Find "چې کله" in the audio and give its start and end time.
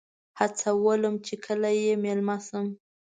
1.25-1.69